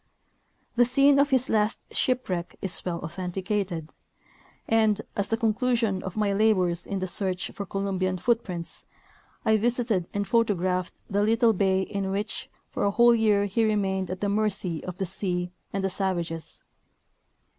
The 0.77 0.85
scene 0.85 1.19
of 1.19 1.29
his 1.29 1.47
last 1.47 1.85
shipwreck 1.91 2.55
is 2.59 2.83
well 2.83 3.01
authenticated, 3.01 3.93
and, 4.67 4.99
as 5.15 5.27
the 5.29 5.37
conclusion 5.37 6.01
of 6.01 6.17
my 6.17 6.33
labors 6.33 6.87
in 6.87 6.97
the 6.97 7.05
search 7.07 7.51
for 7.51 7.67
Columbian 7.67 8.17
foot 8.17 8.43
prints, 8.43 8.85
I 9.45 9.57
visited 9.57 10.07
and 10.11 10.27
photographed 10.27 10.95
the 11.07 11.21
little 11.23 11.53
bay 11.53 11.83
in 11.83 12.09
which 12.09 12.49
for 12.71 12.83
a 12.83 12.89
whole 12.89 13.13
year 13.13 13.45
he 13.45 13.63
remained 13.63 14.09
at 14.09 14.21
the 14.21 14.27
mercy 14.29 14.83
of 14.85 14.97
the 14.97 15.05
sea 15.05 15.51
and 15.71 15.83
the 15.85 15.89
savages. 15.91 16.63